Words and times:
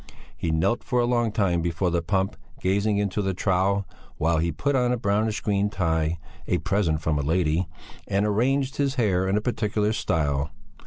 He 0.35 0.49
knelt 0.49 0.83
for 0.83 0.99
a 0.99 1.05
long 1.05 1.31
time 1.31 1.61
before 1.61 1.91
the 1.91 2.01
pump, 2.01 2.35
gazing 2.59 2.97
into 2.97 3.21
the 3.21 3.35
trough, 3.35 3.85
while 4.17 4.39
he 4.39 4.51
put 4.51 4.75
on 4.75 4.91
a 4.91 4.97
brownish 4.97 5.41
green 5.41 5.69
tie, 5.69 6.17
a 6.47 6.57
present 6.57 7.01
from 7.03 7.19
a 7.19 7.21
lady, 7.21 7.67
and 8.07 8.25
arranged 8.25 8.77
his 8.77 8.95
hair 8.95 9.27
in 9.29 9.37
a 9.37 9.41
particular 9.41 9.93
style. 9.93 10.49